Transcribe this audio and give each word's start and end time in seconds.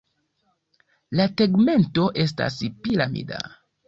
La 1.19 1.27
tegmento 1.41 2.05
estas 2.23 2.57
piramida. 2.87 3.43